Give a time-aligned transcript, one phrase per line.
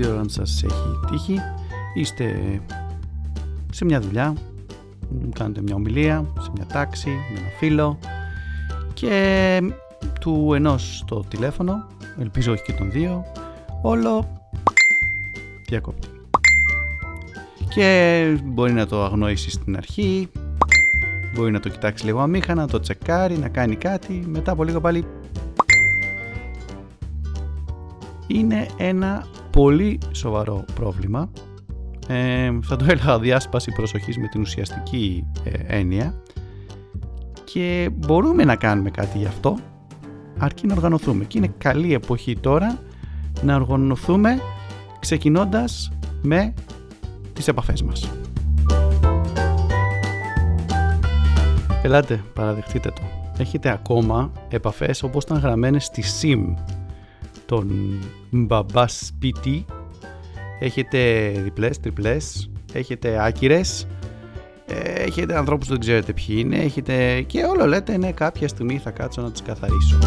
[0.00, 1.38] ξέρω αν σας έχει τύχει.
[1.94, 2.60] Είστε
[3.72, 4.34] σε μια δουλειά,
[5.32, 7.98] κάνετε μια ομιλία, σε μια τάξη, με ένα φίλο
[8.94, 9.60] και
[10.20, 11.86] του ενός το τηλέφωνο,
[12.18, 13.24] ελπίζω όχι και των δύο,
[13.82, 14.40] όλο
[15.68, 16.08] διακόπτει.
[17.68, 20.28] Και μπορεί να το αγνοήσει στην αρχή,
[21.34, 24.80] μπορεί να το κοιτάξει λίγο αμήχανα, να το τσεκάρει, να κάνει κάτι, μετά από λίγο
[24.80, 25.04] πάλι
[28.26, 31.30] είναι ένα πολύ σοβαρό πρόβλημα.
[32.08, 36.14] Ε, θα το έλεγα διάσπαση προσοχής με την ουσιαστική ε, έννοια
[37.44, 39.58] και μπορούμε να κάνουμε κάτι γι' αυτό
[40.38, 42.78] αρκεί να οργανωθούμε και είναι καλή εποχή τώρα
[43.42, 44.40] να οργανωθούμε
[44.98, 46.54] ξεκινώντας με
[47.32, 48.10] τις επαφές μας.
[51.82, 53.02] Ελάτε, παραδεχτείτε το.
[53.38, 56.54] Έχετε ακόμα επαφές όπως ήταν γραμμένες στη SIM
[57.48, 57.98] των
[58.30, 59.64] μπαμπά σπίτι.
[60.60, 63.86] Έχετε διπλές, τριπλές, έχετε άκυρες,
[64.66, 68.78] ε, έχετε ανθρώπους που δεν ξέρετε ποιοι είναι, έχετε και όλο λέτε ναι κάποια στιγμή
[68.78, 69.98] θα κάτσω να τις καθαρίσω.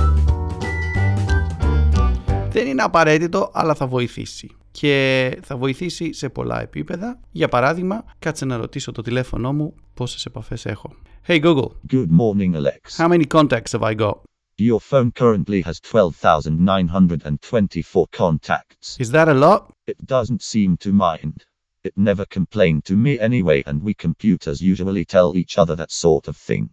[2.50, 7.20] Δεν είναι απαραίτητο αλλά θα βοηθήσει και θα βοηθήσει σε πολλά επίπεδα.
[7.32, 10.94] Για παράδειγμα, κάτσε να ρωτήσω το τηλέφωνο μου πόσες επαφές έχω.
[11.28, 11.68] Hey Google.
[11.92, 12.98] Good morning, Alex.
[12.98, 14.31] How many contacts have I got?
[14.61, 18.97] Your phone currently has 12,924 contacts.
[18.99, 19.71] Is that a lot?
[19.87, 21.45] It doesn't seem to mind.
[21.85, 26.27] It never complained to me anyway, and we computers usually tell each other that sort
[26.29, 26.71] of thing.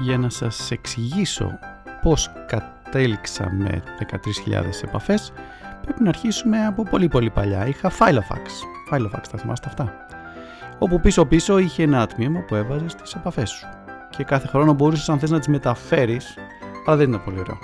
[0.00, 1.58] Για να σας εξηγήσω
[2.02, 5.32] πώς κατέληξα με 13.000 επαφές,
[5.82, 7.66] πρέπει να αρχίσουμε από πολύ πολύ παλιά.
[7.66, 8.46] Είχα Filofax.
[8.92, 10.06] Filofax, θα θυμάστε αυτά.
[10.78, 13.66] Όπου πίσω πίσω είχε ένα τμήμα που έβαζε στις επαφές σου.
[14.17, 16.37] Και κάθε χρόνο μπορούσες αν θες να τις μεταφέρεις,
[16.85, 17.57] αλλά δεν ήταν πολύ ωραίο.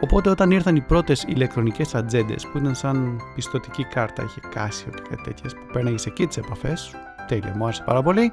[0.00, 5.02] Οπότε όταν ήρθαν οι πρώτες ηλεκτρονικές ατζέντες που ήταν σαν πιστοτική κάρτα, είχε κάσιο και
[5.08, 6.94] κάτι τέτοιες που παίρναγες εκεί τις επαφές,
[7.26, 8.32] τέλεια, μου άρεσε πάρα πολύ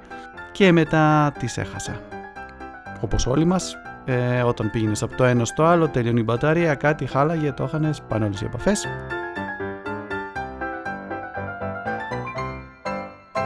[0.52, 2.02] και μετά τις έχασα.
[3.02, 3.76] Όπως όλοι μας,
[4.06, 7.96] ε, όταν πήγαινες από το ένα στο άλλο, τελειώνει η μπαταρία, κάτι χάλαγε, το είχαν
[8.08, 8.88] πάνω όλες οι επαφές.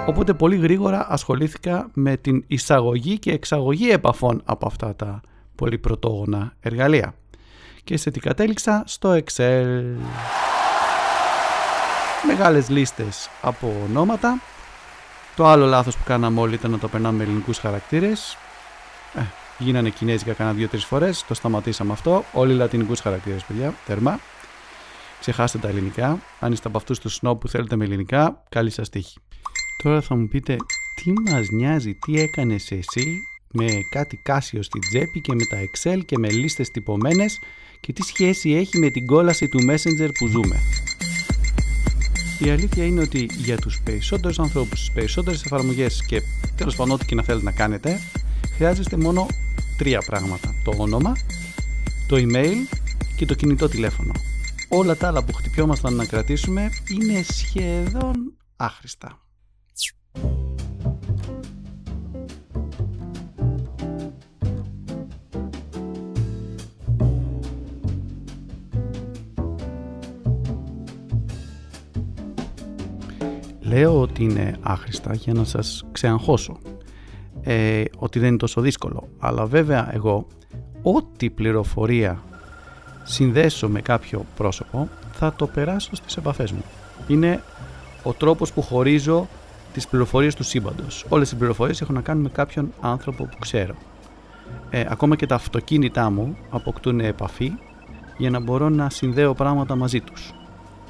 [0.07, 5.21] Οπότε πολύ γρήγορα ασχολήθηκα με την εισαγωγή και εξαγωγή επαφών από αυτά τα
[5.55, 7.13] πολύ πρωτόγωνα εργαλεία.
[7.83, 9.95] Και σε τι κατέληξα; Στο Excel.
[12.27, 14.41] Μεγάλες λίστες από ονόματα.
[15.35, 18.37] Το άλλο λάθος που κάναμε όλοι ήταν να το περνάμε με ελληνικούς χαρακτήρες.
[19.15, 19.21] Ε,
[19.57, 22.23] γίνανε κινέζικα κάνα δύο-τρεις φορές, το σταματήσαμε αυτό.
[22.33, 24.19] Όλοι λατινικούς χαρακτήρες, παιδιά, τέρμα.
[25.19, 26.19] Ξεχάστε τα ελληνικά.
[26.39, 29.19] Αν είστε από αυτούς τους σνόπ που θέλετε με ελληνικά, καλή σας τύχη.
[29.83, 30.55] Τώρα θα μου πείτε
[30.95, 33.19] τι μας νοιάζει, τι έκανες εσύ
[33.53, 37.39] με κάτι κάσιο στην τσέπη και με τα Excel και με λίστες τυπωμένες
[37.79, 40.59] και τι σχέση έχει με την κόλαση του Messenger που ζούμε;
[42.39, 46.21] Η αλήθεια είναι ότι για τους περισσότερους ανθρώπους, τις περισσότερες εφαρμογές και
[46.55, 47.99] τέλος πάντων ό,τι και να θέλετε να κάνετε,
[48.55, 49.27] χρειάζεστε μόνο
[49.77, 50.55] τρία πράγματα.
[50.63, 51.13] Το όνομα,
[52.07, 52.77] το email
[53.15, 54.11] και το κινητό τηλέφωνο.
[54.69, 59.19] Όλα τα άλλα που χτυπιόμασταν να κρατήσουμε είναι σχεδόν άχρηστα.
[73.71, 76.57] Λέω ότι είναι άχρηστα για να σας ξεαγχώσω.
[77.41, 79.07] Ε, ότι δεν είναι τόσο δύσκολο.
[79.19, 80.27] Αλλά βέβαια εγώ
[80.81, 82.23] ό,τι πληροφορία
[83.03, 86.63] συνδέσω με κάποιο πρόσωπο θα το περάσω στις επαφές μου.
[87.07, 87.43] Είναι
[88.03, 89.27] ο τρόπος που χωρίζω
[89.73, 91.05] τις πληροφορίες του σύμπαντος.
[91.09, 93.75] Όλες οι πληροφορίες έχουν να κάνουν με κάποιον άνθρωπο που ξέρω.
[94.69, 97.51] Ε, ακόμα και τα αυτοκίνητά μου αποκτούν επαφή
[98.17, 100.33] για να μπορώ να συνδέω πράγματα μαζί τους.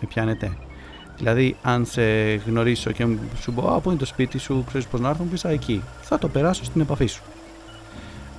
[0.02, 0.58] Με πιάνετε.
[1.18, 2.03] Δηλαδή, αν σε
[2.36, 3.08] γνωρίσω και
[3.40, 5.82] σου πω, Α, πού είναι το σπίτι σου, ξέρεις πώς να έρθω, πεις εκεί.
[6.02, 7.22] Θα το περάσω στην επαφή σου.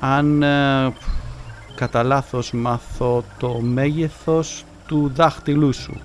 [0.00, 0.93] Αν ε,
[1.75, 6.00] κατά λάθος μάθω το μέγεθος του δάχτυλού σου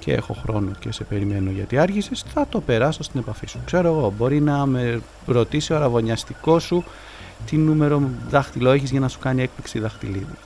[0.00, 3.60] και έχω χρόνο και σε περιμένω γιατί άργησες, θα το περάσω στην επαφή σου.
[3.64, 6.84] Ξέρω εγώ, μπορεί να με ρωτήσει ο αραβωνιαστικός σου
[7.46, 10.36] τι νούμερο δάχτυλο έχεις για να σου κάνει έκπληξη δαχτυλίδι.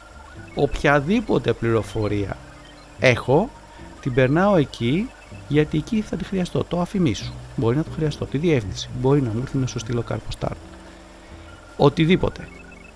[0.54, 2.36] Οποιαδήποτε πληροφορία
[2.98, 3.50] έχω,
[4.00, 5.08] την περνάω εκεί
[5.48, 6.64] γιατί εκεί θα τη χρειαστώ.
[6.64, 7.32] Το αφημί σου.
[7.56, 8.26] Μπορεί να το χρειαστώ.
[8.26, 8.88] Τη διεύθυνση.
[9.00, 10.52] Μπορεί να μου έρθει να σου στείλω καρποστάρ.
[11.76, 12.48] Οτιδήποτε.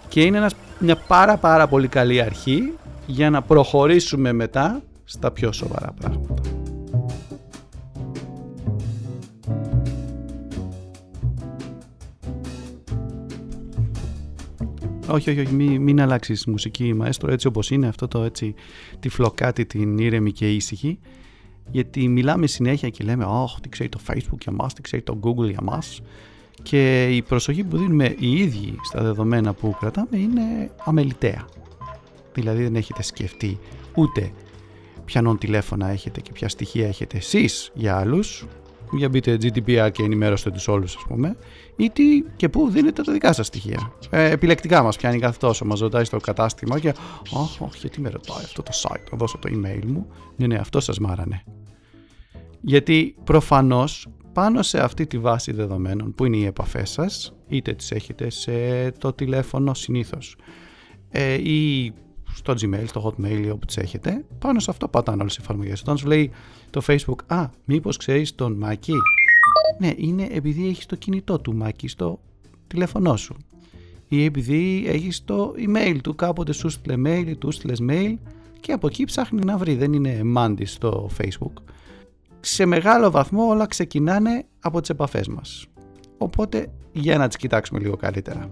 [0.09, 2.73] Και είναι ένας, μια πάρα πάρα πολύ καλή αρχή
[3.07, 6.48] για να προχωρήσουμε μετά στα πιο σοβαρά πράγματα.
[15.11, 18.55] Όχι, όχι, όχι, μην, μην αλλάξεις μουσική μαέστρο έτσι όπως είναι αυτό το έτσι
[19.01, 20.99] τη φλοκάτη την ήρεμη και ήσυχη
[21.71, 25.19] γιατί μιλάμε συνέχεια και λέμε «Αχ, τι ξέρει το Facebook για μας, τι ξέρει το
[25.23, 26.01] Google για μας»
[26.63, 31.49] και η προσοχή που δίνουμε οι ίδιοι στα δεδομένα που κρατάμε είναι αμεληταία.
[32.33, 33.59] Δηλαδή δεν έχετε σκεφτεί
[33.95, 34.33] ούτε
[35.05, 38.47] ποιανών τηλέφωνα έχετε και ποια στοιχεία έχετε εσείς για άλλους
[38.93, 41.37] για μπείτε GDPR και ενημέρωσετε τους όλους ας πούμε
[41.77, 43.93] ή τι και πού δίνετε τα δικά σας στοιχεία.
[44.11, 48.09] Ε, επιλεκτικά μας πιάνει κάθε τόσο, μας ρωτάει στο κατάστημα και «Αχ, όχι, γιατί με
[48.09, 50.07] ρωτάει αυτό το site, θα δώσω το email μου».
[50.37, 51.43] Ναι, ναι, αυτό σας μάρανε.
[52.61, 57.91] Γιατί προφανώς πάνω σε αυτή τη βάση δεδομένων που είναι οι επαφές σας, είτε τις
[57.91, 58.53] έχετε σε
[58.91, 60.37] το τηλέφωνο συνήθως
[61.11, 61.93] ε, ή
[62.39, 65.81] στο Gmail, στο Hotmail, όπου τις έχετε, πάνω σε αυτό πατάνε όλες οι εφαρμογές.
[65.81, 66.31] Όταν σου λέει
[66.71, 68.93] το Facebook, α, μήπως ξέρεις τον Μάκη;
[69.79, 72.21] Ναι, είναι επειδή έχεις το κινητό του Μάκη στο
[72.67, 73.37] τηλέφωνό σου.
[74.09, 78.15] Ή επειδή έχεις το email του, κάποτε σου στείλε mail ή του στείλε mail
[78.61, 81.63] και από εκεί ψάχνει να βρει, δεν είναι μάντι στο Facebook.
[82.41, 85.67] Σε μεγάλο βαθμό όλα ξεκινάνε από τις επαφές μας.
[86.19, 88.49] Οπότε για να τις κοιτάξουμε λίγο καλύτερα.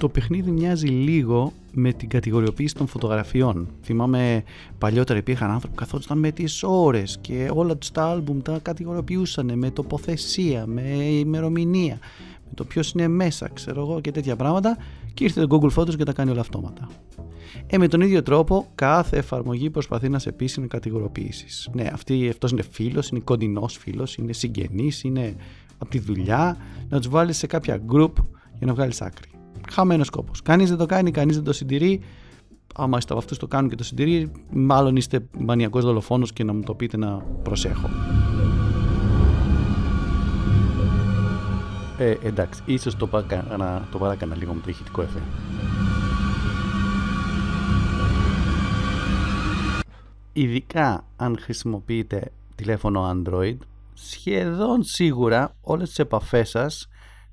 [0.00, 3.68] Το παιχνίδι μοιάζει λίγο με την κατηγοριοποίηση των φωτογραφιών.
[3.82, 4.42] Θυμάμαι
[4.78, 9.58] παλιότερα υπήρχαν άνθρωποι που καθόντουσαν με τις ώρες και όλα τους τα άλμπουμ τα κατηγοριοποιούσαν
[9.58, 11.98] με τοποθεσία, με ημερομηνία,
[12.44, 14.76] με το ποιος είναι μέσα, ξέρω εγώ και τέτοια πράγματα
[15.14, 16.88] και ήρθε το Google Photos και τα κάνει όλα αυτόματα.
[17.66, 21.68] Ε, με τον ίδιο τρόπο, κάθε εφαρμογή προσπαθεί να σε πείσει με κατηγοριοποιήσεις.
[21.72, 25.34] Ναι, αυτή, αυτός είναι φίλος, είναι κοντινός φίλος, είναι συγγενής, είναι
[25.78, 26.56] από τη δουλειά,
[26.88, 28.12] να τους βάλεις σε κάποια group
[28.58, 29.29] για να βγάλεις άκρη
[29.70, 30.32] χαμένος κόπο.
[30.44, 32.00] Κανείς δεν το κάνει, κανείς δεν το συντηρεί.
[32.74, 36.52] Άμα είστε από αυτούς το κάνουν και το συντηρεί, μάλλον είστε μανιακός δολοφόνος και να
[36.52, 37.90] μου το πείτε να προσέχω.
[41.98, 45.22] Ε, εντάξει, ίσως το, παράκανα, το παράκανα λίγο με το ηχητικό εφέ.
[50.32, 53.56] Ειδικά αν χρησιμοποιείτε τηλέφωνο Android,
[53.92, 56.88] σχεδόν σίγουρα όλες τις επαφές σας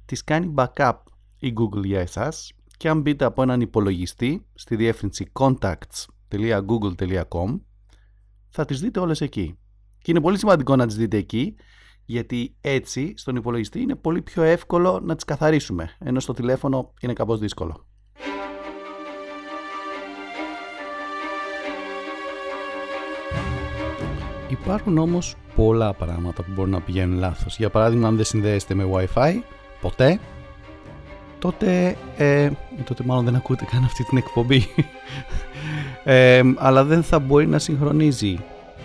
[0.05, 0.93] τις κάνει backup
[1.39, 7.59] η Google για εσάς και αν μπείτε από έναν υπολογιστή στη διεύθυνση contacts.google.com
[8.49, 9.57] θα τις δείτε όλες εκεί.
[10.01, 11.55] Και είναι πολύ σημαντικό να τις δείτε εκεί
[12.05, 17.13] γιατί έτσι στον υπολογιστή είναι πολύ πιο εύκολο να τις καθαρίσουμε ενώ στο τηλέφωνο είναι
[17.13, 17.85] κάπως δύσκολο.
[24.49, 27.57] Υπάρχουν όμως πολλά πράγματα που μπορούν να πηγαίνουν λάθος.
[27.57, 29.33] Για παράδειγμα αν δεν συνδέεστε με Wi-Fi
[29.81, 30.19] ποτέ
[31.39, 32.49] τότε, ε,
[32.83, 34.67] τότε μάλλον δεν ακούτε καν αυτή την εκπομπή.
[36.03, 38.37] Ε, αλλά δεν θα μπορεί να συγχρονίζει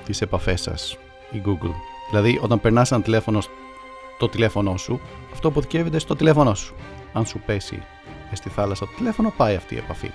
[0.04, 0.96] τις επαφές σας
[1.30, 1.74] η Google.
[2.10, 3.40] Δηλαδή όταν περνάς ένα τηλέφωνο
[4.16, 5.00] στο τηλέφωνο σου
[5.32, 6.74] αυτό αποθηκεύεται στο τηλέφωνο σου.
[7.12, 7.82] Αν σου πέσει
[8.32, 10.10] στη θάλασσα το τηλέφωνο πάει αυτή η επαφή.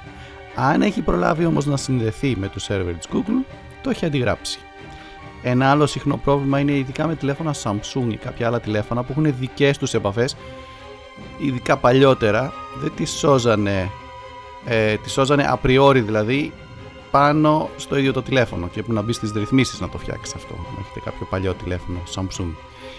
[0.55, 3.45] Αν έχει προλάβει όμως να συνδεθεί με το σερβερ της Google
[3.81, 4.59] το έχει αντιγράψει.
[5.43, 9.35] Ένα άλλο συχνό πρόβλημα είναι ειδικά με τηλέφωνα Samsung ή κάποια άλλα τηλέφωνα που έχουν
[9.39, 10.35] δικές τους επαφές
[11.37, 13.91] ειδικά παλιότερα δεν τη σώζανε
[14.65, 16.53] ε, τη σώζανε απριόρι δηλαδή
[17.11, 18.65] πάνω στο ίδιο το τηλέφωνο.
[18.67, 21.99] Και πρέπει να μπει στις ρυθμίσεις να το φτιάξει αυτό να έχετε κάποιο παλιό τηλέφωνο
[22.15, 22.51] Samsung.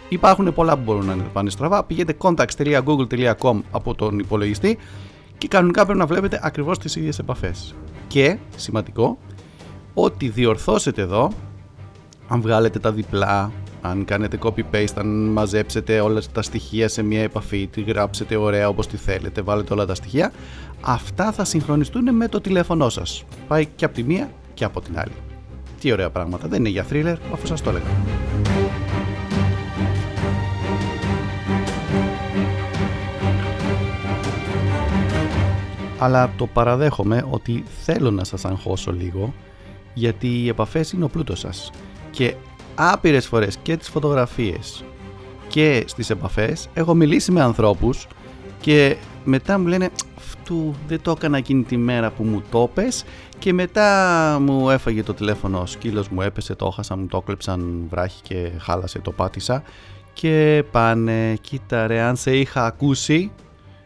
[0.09, 1.85] Υπάρχουν πολλά που μπορούν να πάνε στραβά.
[1.85, 4.79] Πηγαίνετε contacts.google.com από τον υπολογιστή
[5.39, 7.75] και κανονικά πρέπει να βλέπετε ακριβώς τις ίδιες επαφές.
[8.09, 9.19] Και σημαντικό
[9.95, 11.31] ότι διορθώσετε εδώ
[12.29, 17.67] αν βγάλετε τα διπλά αν κάνετε copy-paste, αν μαζέψετε όλα τα στοιχεία σε μια επαφή,
[17.67, 20.33] τη γράψετε ωραία όπως τη θέλετε, βάλετε όλα τα στοιχεία,
[20.81, 23.25] αυτά θα συγχρονιστούν με το τηλέφωνό σας.
[23.49, 25.13] Πάει και από τη μία και από την άλλη.
[25.81, 27.87] Τι ωραία πράγματα, δεν είναι για thriller, αφού σας το έλεγα.
[35.99, 39.35] Αλλά το παραδέχομαι ότι θέλω να σας αγχώσω λίγο
[39.95, 41.71] γιατί οι επαφές είναι ο πλούτος σας
[42.11, 42.35] και
[42.79, 44.85] άπειρες φορές και τις φωτογραφίες
[45.49, 46.69] και στις επαφές.
[46.75, 48.07] Έχω μιλήσει με ανθρώπους
[48.61, 53.05] και μετά μου λένε αυτού δεν το έκανα εκείνη τη μέρα που μου το πες
[53.39, 57.87] και μετά μου έφαγε το τηλέφωνο, ο σκύλος μου έπεσε, το έχασα, μου το κλέψαν
[57.91, 59.63] βράχη και χάλασε, το πάτησα.
[60.13, 63.31] Και πάνε, κοίτα ρε αν σε είχα ακούσει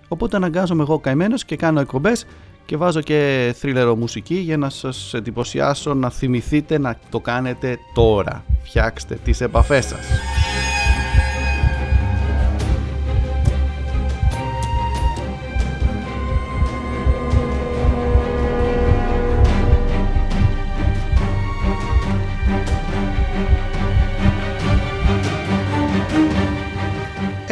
[0.09, 2.25] οπότε αναγκάζομαι εγώ καημένος και κάνω εκπομπές
[2.67, 8.45] και βάζω και θρίλερο μουσική για να σας εντυπωσιάσω να θυμηθείτε να το κάνετε τώρα.
[8.63, 10.07] Φτιάξτε τις επαφές σας.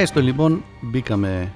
[0.00, 1.52] Έστω λοιπόν μπήκαμε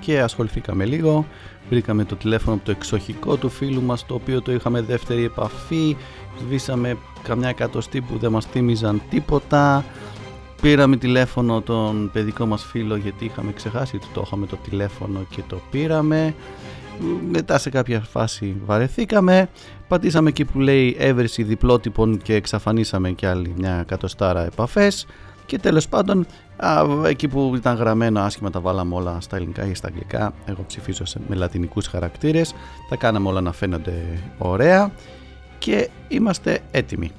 [0.00, 1.26] και ασχοληθήκαμε λίγο.
[1.68, 5.96] Βρήκαμε το τηλέφωνο από το εξοχικό του φίλου μας το οποίο το είχαμε δεύτερη επαφή.
[6.40, 9.84] Σβήσαμε καμιά εκατοστή που δεν μας θύμιζαν τίποτα.
[10.62, 15.42] Πήραμε τηλέφωνο τον παιδικό μας φίλο γιατί είχαμε ξεχάσει ότι το είχαμε το τηλέφωνο και
[15.48, 16.34] το πήραμε.
[17.30, 19.48] Μετά σε κάποια φάση βαρεθήκαμε.
[19.88, 25.06] Πατήσαμε εκεί που λέει έβρεση διπλότυπων και εξαφανίσαμε και άλλη μια εκατοστάρα επαφές.
[25.46, 26.26] Και τέλος πάντων
[26.56, 30.32] Α, εκεί που ήταν γραμμένο άσχημα τα βάλαμε όλα στα ελληνικά ή στα αγγλικά.
[30.44, 32.54] Εγώ ψηφίζω σε, με λατινικούς χαρακτήρες.
[32.88, 34.92] Τα κάναμε όλα να φαίνονται ωραία
[35.58, 37.10] και είμαστε έτοιμοι.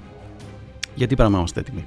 [0.95, 1.85] Γιατί πράγμα είμαστε έτοιμοι;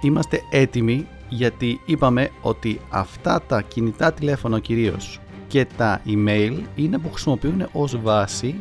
[0.00, 7.10] Είμαστε έτοιμοι γιατί είπαμε ότι αυτά τα κινητά τηλέφωνα κυρίως και τα email είναι που
[7.10, 8.54] χρησιμοποιούν ως βάση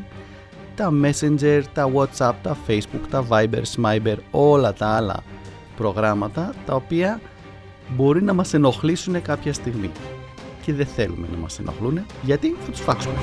[0.76, 5.24] τα messenger, τα whatsapp, τα facebook, τα viber, smiber, όλα τα άλλα
[5.76, 7.22] προγράμματα τα οποία
[7.96, 9.92] μπορεί να μας ενοχλήσουν κάποια στιγμή
[10.62, 13.14] και δεν θέλουμε να μας ενοχλούν γιατί θα τους φάξουμε.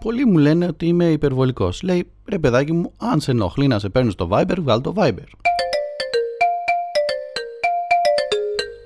[0.00, 1.82] Πολλοί μου λένε ότι είμαι υπερβολικός.
[1.82, 5.26] Λέει, ρε παιδάκι μου, αν σε ενοχλεί να σε παίρνεις στο Viber, βγάλ το Viber.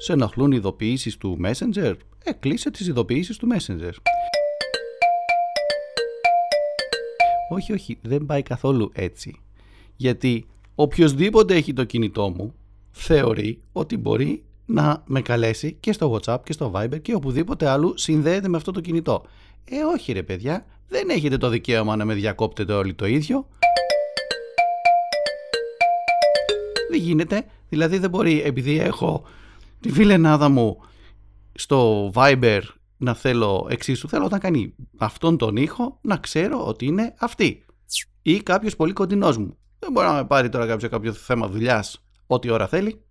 [0.05, 1.95] Σε ενοχλούν οι ειδοποιήσεις του Messenger;
[2.25, 3.93] Ε, κλείσε τις ειδοποιήσεις του Messenger.
[7.51, 9.41] Όχι, όχι, δεν πάει καθόλου έτσι.
[9.97, 12.55] Γιατί οποιοδήποτε έχει το κινητό μου
[12.91, 17.99] θεωρεί ότι μπορεί να με καλέσει και στο WhatsApp και στο Viber και οπουδήποτε άλλου
[17.99, 19.25] συνδέεται με αυτό το κινητό.
[19.65, 23.49] Ε, όχι ρε παιδιά, δεν έχετε το δικαίωμα να με διακόπτετε όλοι το ίδιο.
[26.91, 29.25] Δεν γίνεται, δηλαδή δεν μπορεί επειδή έχω
[29.83, 30.77] τη φιλενάδα μου
[31.55, 32.61] στο Viber
[32.97, 34.09] να θέλω εξίσου.
[34.09, 37.65] Θέλω όταν κάνει αυτόν τον ήχο να ξέρω ότι είναι αυτή.
[38.23, 39.57] Ή κάποιος πολύ κοντινός μου.
[39.79, 43.03] Δεν μπορεί να με πάρει τώρα κάποιος, κάποιο θέμα δουλειάς ό,τι ώρα θέλει.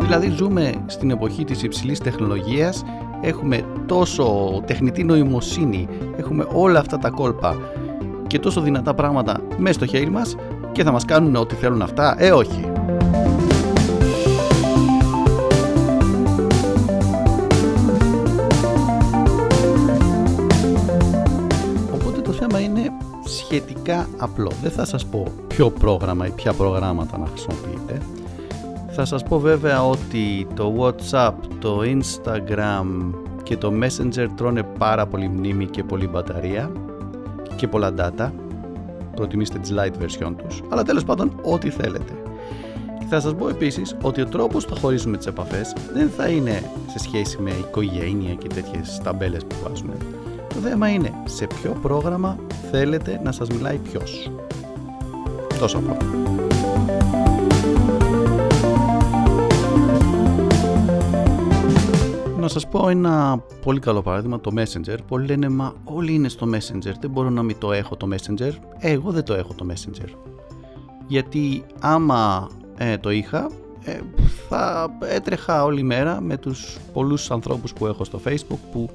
[0.00, 2.84] Δηλαδή ζούμε στην εποχή της υψηλής τεχνολογίας,
[3.20, 7.56] έχουμε τόσο τεχνητή νοημοσύνη, έχουμε όλα αυτά τα κόλπα
[8.26, 10.36] και τόσο δυνατά πράγματα μέσα στο χέρι μας
[10.72, 12.14] και θα μας κάνουν ό,τι θέλουν αυτά.
[12.18, 12.77] Ε, όχι.
[23.88, 24.50] Σχετικά απλό.
[24.62, 28.00] Δεν θα σας πω ποιο πρόγραμμα ή ποια προγράμματα να χρησιμοποιείτε.
[28.88, 35.28] Θα σας πω βέβαια ότι το WhatsApp, το Instagram και το Messenger τρώνε πάρα πολύ
[35.28, 36.70] μνήμη και πολύ μπαταρία
[37.56, 38.30] και πολλά data.
[39.14, 40.62] Προτιμήστε τις light version τους.
[40.68, 42.12] Αλλά τέλος πάντων ό,τι θέλετε.
[42.98, 46.28] Και θα σας πω επίσης ότι ο τρόπος που θα χωρίσουμε τις επαφές δεν θα
[46.28, 49.96] είναι σε σχέση με οικογένεια και τέτοιες ταμπέλες που βάζουμε.
[50.54, 52.36] Το θέμα είναι σε ποιο πρόγραμμα
[52.70, 54.30] θέλετε να σας μιλάει ποιος.
[55.58, 55.96] Τόσο απλό.
[62.38, 64.96] Να σας πω ένα πολύ καλό παράδειγμα, το Messenger.
[65.08, 68.52] Πολλοί λένε, μα όλοι είναι στο Messenger, δεν μπορώ να μην το έχω το Messenger.
[68.78, 70.08] Ε, εγώ δεν το έχω το Messenger.
[71.06, 73.50] Γιατί άμα ε, το είχα,
[73.84, 73.98] ε,
[74.48, 78.90] θα έτρεχα όλη μέρα με τους πολλούς ανθρώπους που έχω στο Facebook που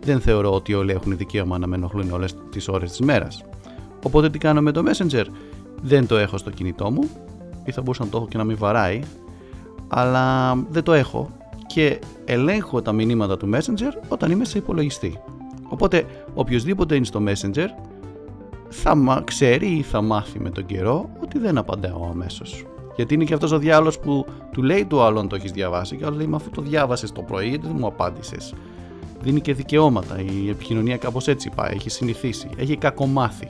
[0.00, 3.44] δεν θεωρώ ότι όλοι έχουν δικαίωμα να με ενοχλούν όλες τις ώρες της μέρας.
[4.04, 5.24] Οπότε τι κάνω με το Messenger;
[5.82, 7.08] Δεν το έχω στο κινητό μου
[7.64, 9.00] ή θα μπορούσα να το έχω και να μην βαράει
[9.88, 11.30] αλλά δεν το έχω
[11.66, 15.20] και ελέγχω τα μηνύματα του Messenger όταν είμαι σε υπολογιστή.
[15.68, 16.04] Οπότε
[16.34, 17.66] οποιοδήποτε είναι στο Messenger
[18.68, 22.64] θα ξέρει ή θα μάθει με τον καιρό ότι δεν απαντάω αμέσως.
[22.96, 26.04] Γιατί είναι και αυτός ο διάλογο που του λέει του άλλον το έχεις διαβάσει και
[26.04, 28.54] άλλος λέει: Μα αφού το διάβασες το πρωί, γιατί δεν μου απάντησες
[29.22, 30.20] δίνει και δικαιώματα.
[30.20, 33.48] Η επικοινωνία κάπως έτσι πάει, έχει συνηθίσει, έχει κακομάθει.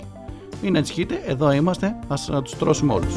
[0.62, 3.14] Μην ανησυχείτε, εδώ είμαστε, ας να τους τρώσουμε όλους.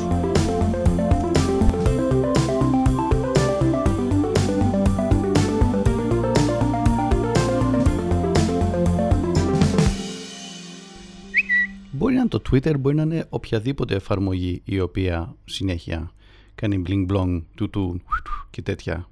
[11.91, 16.11] Μπορεί να είναι το Twitter, μπορεί να είναι οποιαδήποτε εφαρμογή η οποία συνέχεια
[16.55, 18.01] κάνει bling blong, του
[18.49, 19.07] και τέτοια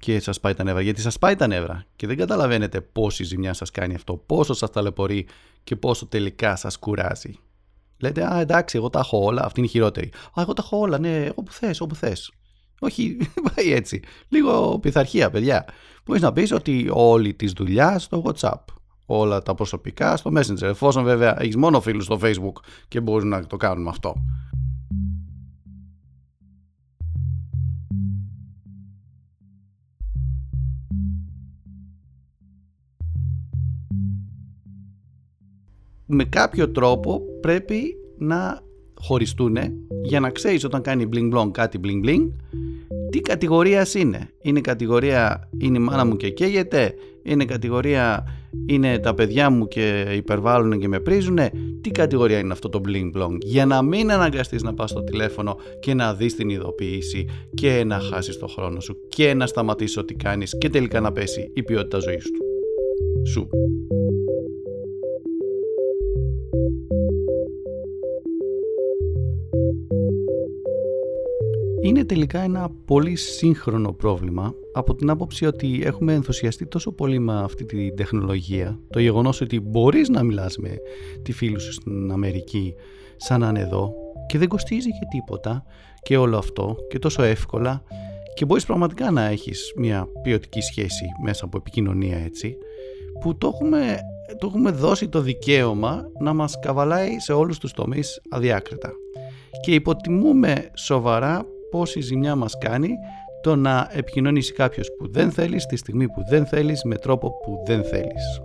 [0.00, 0.82] και σας πάει τα νεύρα.
[0.82, 4.70] Γιατί σας πάει τα νεύρα και δεν καταλαβαίνετε πόση ζημιά σας κάνει αυτό, πόσο σας
[4.70, 5.26] ταλαιπωρεί
[5.64, 7.38] και πόσο τελικά σας κουράζει.
[7.98, 10.06] Λέτε, Α, εντάξει, εγώ τα έχω όλα, αυτή είναι η χειρότερη.
[10.06, 12.32] Α, εγώ τα έχω όλα, ναι, όπου θες, όπου θες.
[12.80, 13.16] Όχι,
[13.54, 14.02] πάει έτσι.
[14.28, 15.64] Λίγο πειθαρχία, παιδιά.
[16.04, 18.64] Μπορείς να πεις ότι όλη της δουλειά στο WhatsApp.
[19.06, 20.62] Όλα τα προσωπικά στο Messenger.
[20.62, 24.14] Εφόσον βέβαια έχεις μόνο φίλους στο Facebook και μπορείς να το κάνουν αυτό.
[36.10, 38.60] Με κάποιο τρόπο πρέπει να
[39.00, 39.56] χωριστούν
[40.02, 42.28] για να ξέρεις όταν κάνει bling blong κάτι bling bling
[43.10, 44.30] τι κατηγορίας είναι.
[44.42, 48.24] Είναι κατηγορία είναι η μάνα μου και καίγεται, είναι κατηγορία
[48.66, 51.38] είναι τα παιδιά μου και υπερβάλλουν και με πρίζουν.
[51.80, 55.56] Τι κατηγορία είναι αυτό το bling blong; Για να μην αναγκαστείς να πας στο τηλέφωνο
[55.80, 60.14] και να δεις την ειδοποίηση και να χάσεις το χρόνο σου και να σταματήσεις ό,τι
[60.14, 62.44] κάνεις και τελικά να πέσει η ποιότητα ζωής του.
[63.30, 63.48] Σου.
[71.90, 77.40] Είναι τελικά ένα πολύ σύγχρονο πρόβλημα από την άποψη ότι έχουμε ενθουσιαστεί τόσο πολύ με
[77.40, 78.78] αυτή τη τεχνολογία.
[78.90, 80.76] Το γεγονός ότι μπορείς να μιλάς με
[81.22, 82.74] τη φίλη σου στην Αμερική
[83.16, 83.92] σαν να είναι εδώ
[84.26, 85.64] και δεν κοστίζει και τίποτα
[86.02, 87.82] και όλο αυτό και τόσο εύκολα
[88.34, 92.56] και μπορείς πραγματικά να έχεις μια ποιοτική σχέση μέσα από επικοινωνία έτσι
[93.20, 93.98] που το έχουμε,
[94.38, 98.92] το έχουμε δώσει το δικαίωμα να μας καβαλάει σε όλους τους τομείς αδιάκριτα.
[99.60, 102.90] Και υποτιμούμε σοβαρά πόση ζημιά μας κάνει
[103.42, 107.62] το να επικοινωνήσει κάποιος που δεν θέλεις τη στιγμή που δεν θέλεις με τρόπο που
[107.66, 108.40] δεν θέλεις.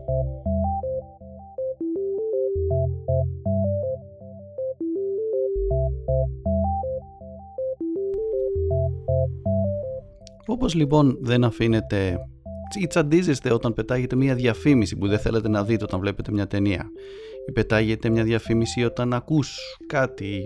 [10.48, 12.20] Όπως λοιπόν δεν αφήνετε
[12.80, 16.92] ή τσαντίζεστε όταν πετάγετε μια διαφήμιση που δεν θέλετε να δείτε όταν βλέπετε μια ταινία
[17.48, 20.44] ή πετάγετε μια διαφήμιση όταν ακούς κάτι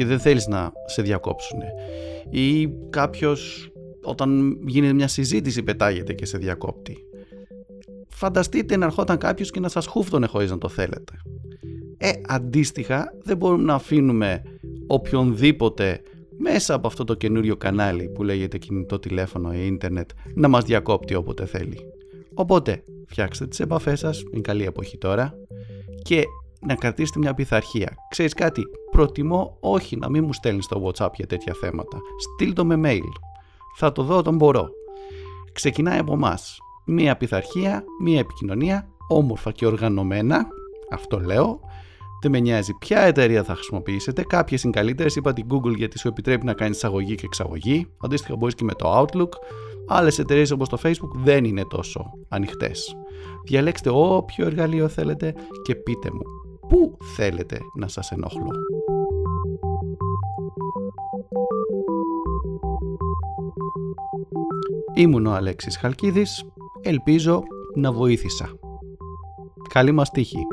[0.00, 1.58] και δεν θέλεις να σε διακόψουν
[2.30, 3.70] ή κάποιος
[4.02, 6.96] όταν γίνεται μια συζήτηση πετάγεται και σε διακόπτει.
[8.08, 11.12] Φανταστείτε να ερχόταν κάποιος και να σας χούφτωνε χωρίς να το θέλετε.
[11.96, 14.42] Ε αντίστοιχα δεν μπορούμε να αφήνουμε
[14.86, 16.00] οποιονδήποτε
[16.38, 21.14] μέσα από αυτό το καινούριο κανάλι που λέγεται κινητό τηλέφωνο ή ίντερνετ να μας διακόπτει
[21.14, 21.78] όποτε θέλει.
[22.34, 25.34] Οπότε φτιάξτε τις επαφές σας, είναι καλή εποχή τώρα.
[26.02, 26.24] Και
[26.66, 27.94] να κρατήσετε μια πειθαρχία.
[28.10, 31.98] Ξέρεις κάτι, προτιμώ όχι να μην μου στέλνεις στο WhatsApp για τέτοια θέματα.
[32.18, 33.12] Στείλ το με mail.
[33.76, 34.68] Θα το δω όταν μπορώ.
[35.52, 36.58] Ξεκινάει από εμάς.
[36.84, 40.46] Μία πειθαρχία, μία επικοινωνία, όμορφα και οργανωμένα,
[40.92, 41.60] αυτό λέω.
[42.22, 44.22] Δεν με νοιάζει ποια εταιρεία θα χρησιμοποιήσετε.
[44.22, 45.16] Κάποιες είναι καλύτερες.
[45.16, 47.86] Είπα την Google γιατί σου επιτρέπει να κάνεις εισαγωγή και εξαγωγή.
[47.98, 49.28] Αντίστοιχα μπορείς και με το Outlook.
[49.88, 52.96] Άλλες εταιρείες όπως το Facebook δεν είναι τόσο ανοιχτές.
[53.44, 56.22] Διαλέξτε όποιο εργαλείο θέλετε και πείτε μου
[56.70, 58.50] πού θέλετε να σας ενοχλώ;
[64.94, 66.44] Ήμουν ο Αλέξης Χαλκίδης,
[66.82, 67.42] ελπίζω
[67.74, 68.48] να βοήθησα.
[69.68, 70.46] Καλή μας τύχη!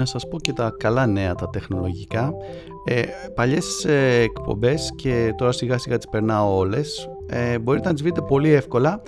[0.00, 2.32] Να σας πω και τα καλά νέα τα τεχνολογικά.
[2.84, 3.02] Ε,
[3.34, 7.08] παλιές ε, εκπομπές και τώρα σιγά σιγά τις περνάω όλες.
[7.26, 9.02] Ε, μπορείτε να τις βρείτε πολύ εύκολα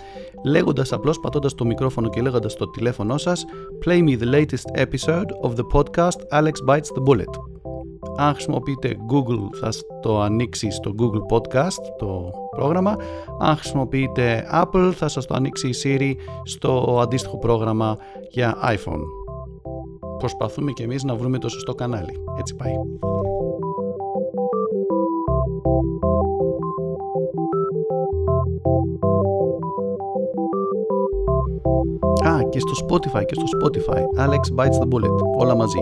[0.45, 3.45] λέγοντας απλώς πατώντας το μικρόφωνο και λέγοντας το τηλέφωνο σας
[3.87, 7.53] Play me the latest episode of the podcast Alex Bites the Bullet
[8.17, 9.69] αν χρησιμοποιείτε Google θα
[10.03, 12.97] το ανοίξει στο Google Podcast το πρόγραμμα.
[13.41, 17.97] Αν χρησιμοποιείτε Apple θα σας το ανοίξει η Siri στο αντίστοιχο πρόγραμμα
[18.31, 19.22] για iPhone
[20.23, 22.13] προσπαθούμε και εμείς να βρούμε το σωστό κανάλι.
[22.39, 22.73] Έτσι πάει.
[32.31, 34.27] Α, και στο Spotify και στο Spotify.
[34.27, 35.39] Alex Bites the Bullet.
[35.39, 35.79] Όλα μαζί.